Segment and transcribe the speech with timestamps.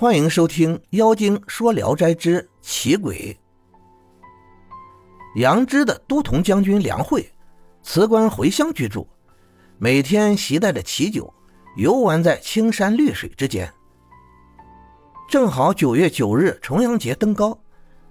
[0.00, 3.36] 欢迎收听《妖精说聊斋之奇鬼》。
[5.40, 7.28] 杨枝的都统将军梁惠
[7.82, 9.08] 辞官回乡居住，
[9.76, 11.34] 每天携带着奇酒
[11.74, 13.68] 游玩在青山绿水之间。
[15.28, 17.60] 正好九月九日重阳节登高，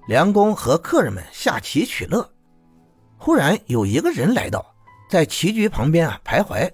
[0.09, 2.29] 梁公和客人们下棋取乐。
[3.15, 4.75] 忽然有一个人来到，
[5.09, 6.69] 在棋局旁边啊徘徊，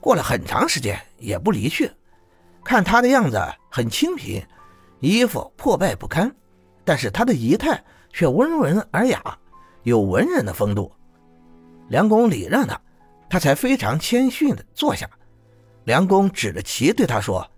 [0.00, 1.88] 过了很长时间也不离去。
[2.68, 4.46] 看他的样子很清贫，
[5.00, 6.30] 衣服破败不堪，
[6.84, 9.38] 但是他的仪态却温文尔雅，
[9.84, 10.92] 有文人的风度。
[11.88, 12.78] 梁公礼让他，
[13.30, 15.08] 他才非常谦逊地坐下。
[15.84, 17.50] 梁公指着棋对他说：“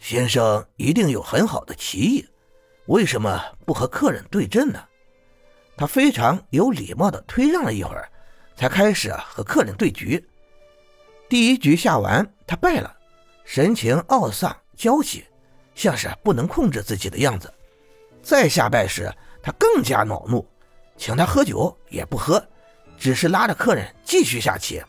[0.00, 2.26] 先生一定有很好的棋艺，
[2.86, 4.82] 为什么不和客人对阵呢？”
[5.76, 8.10] 他非常有礼貌地推让了一会儿，
[8.56, 10.26] 才开始和客人对局。
[11.28, 12.94] 第一局下完，他败了。
[13.48, 15.24] 神情懊丧、焦急，
[15.74, 17.50] 像是不能控制自己的样子。
[18.22, 19.10] 再下拜时，
[19.42, 20.46] 他更加恼怒，
[20.98, 22.46] 请他喝酒也不喝，
[22.98, 24.82] 只是拉着客人继续下棋。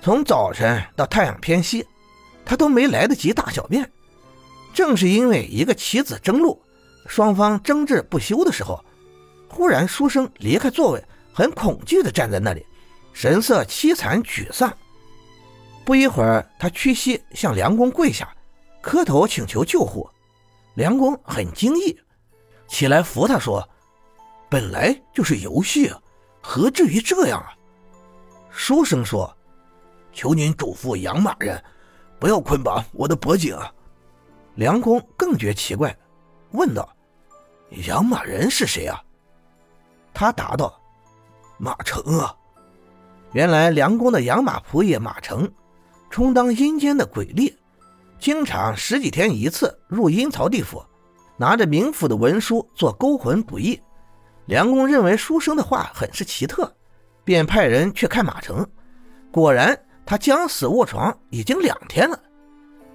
[0.00, 1.86] 从早晨到太阳偏西，
[2.46, 3.86] 他都没来得及大小便。
[4.72, 6.62] 正是因为一个棋子争路，
[7.06, 8.82] 双方争执不休的时候，
[9.50, 12.64] 忽然书生离开座位，很恐惧地站在那里，
[13.12, 14.74] 神色凄惨沮丧。
[15.88, 18.28] 不一会儿，他屈膝向梁公跪下，
[18.82, 20.06] 磕头请求救护。
[20.74, 21.98] 梁公很惊异，
[22.66, 23.66] 起来扶他说
[24.50, 25.90] ：“本来就是游戏，
[26.42, 27.56] 何至于这样啊？”
[28.52, 29.34] 书生说
[30.12, 31.64] ：“求您嘱咐养马人，
[32.18, 33.58] 不要捆绑我的脖颈。”
[34.56, 35.96] 梁公更觉奇怪，
[36.50, 36.86] 问道
[37.88, 39.02] ：“养马人是谁啊？”
[40.12, 40.78] 他答道
[41.56, 42.36] ：“马成啊。”
[43.32, 45.50] 原来梁公的养马仆役马成。
[46.10, 47.52] 充当阴间的鬼吏，
[48.18, 50.82] 经常十几天一次入阴曹地府，
[51.36, 53.80] 拿着冥府的文书做勾魂补役。
[54.46, 56.72] 梁公认为书生的话很是奇特，
[57.24, 58.66] 便派人去看马成。
[59.30, 62.18] 果然，他将死卧床已经两天了。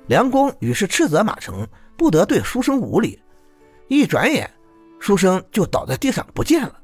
[0.08, 3.22] 梁公于是斥责马成不得对书生无礼。
[3.88, 4.50] 一转眼，
[5.00, 6.76] 书生就倒在地上不见了。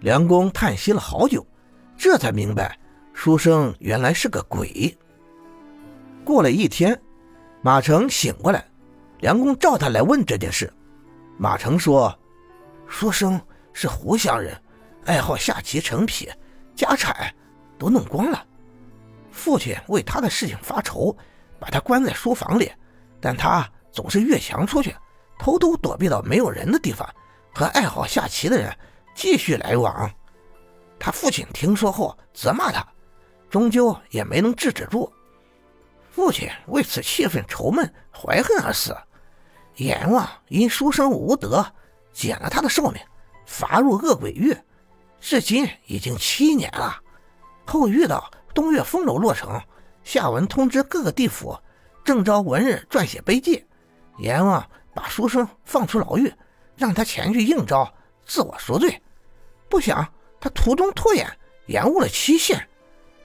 [0.00, 1.44] 梁公叹息了好久，
[1.96, 2.78] 这才明白
[3.12, 4.96] 书生原来是个鬼。
[6.28, 7.00] 过了一天，
[7.62, 8.62] 马成醒过来，
[9.20, 10.70] 梁公召他来问这件事。
[11.38, 12.14] 马成说
[12.86, 13.40] ：“书生
[13.72, 14.54] 是湖湘人，
[15.06, 16.30] 爱好下棋成癖，
[16.74, 17.34] 家产
[17.78, 18.44] 都弄光了。
[19.32, 21.16] 父亲为他的事情发愁，
[21.58, 22.70] 把他关在书房里，
[23.22, 24.94] 但他总是越墙出去，
[25.38, 27.08] 偷偷躲避到没有人的地方，
[27.54, 28.70] 和爱好下棋的人
[29.14, 30.10] 继续来往。
[30.98, 32.86] 他父亲听说后责骂他，
[33.48, 35.10] 终究也没能制止住。”
[36.18, 38.92] 父亲为此气愤愁闷，怀恨而死。
[39.76, 41.64] 阎王因书生无德，
[42.12, 43.00] 减了他的寿命，
[43.46, 44.52] 罚入恶鬼狱，
[45.20, 47.00] 至今已经七年了。
[47.64, 49.62] 后遇到东岳风楼落成，
[50.02, 51.56] 下文通知各个地府，
[52.02, 53.64] 正招文人撰写碑记。
[54.18, 56.34] 阎王把书生放出牢狱，
[56.74, 57.94] 让他前去应招，
[58.26, 59.00] 自我赎罪。
[59.68, 60.04] 不想
[60.40, 61.24] 他途中拖延，
[61.66, 62.68] 延误了期限。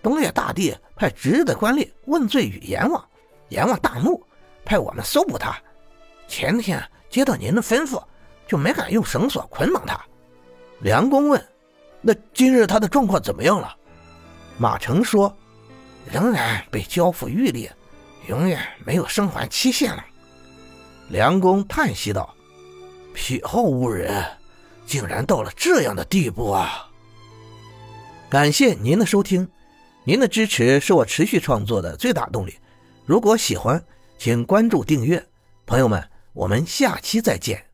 [0.03, 3.03] 东岳大帝派值日的官吏问罪于阎王，
[3.47, 4.21] 阎王大怒，
[4.65, 5.57] 派我们搜捕他。
[6.27, 8.03] 前天接到您的吩咐，
[8.45, 9.97] 就没敢用绳索捆绑他。
[10.81, 11.41] 梁公问
[12.01, 13.73] ：“那今日他的状况怎么样了？”
[14.59, 15.33] 马成说
[16.11, 17.69] ：“仍然被交付狱里，
[18.27, 20.03] 永远没有生还期限了。”
[21.07, 22.35] 梁公叹息道
[23.15, 24.25] ：“癖好误人，
[24.85, 26.89] 竟然到了这样的地步啊！”
[28.29, 29.47] 感谢您的收听。
[30.05, 32.55] 您的支持是我持续创作的最大动力。
[33.05, 33.83] 如果喜欢，
[34.17, 35.25] 请关注订阅。
[35.65, 36.03] 朋友们，
[36.33, 37.72] 我们下期再见。